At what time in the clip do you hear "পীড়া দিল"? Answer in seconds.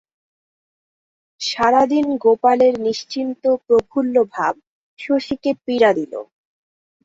5.65-6.13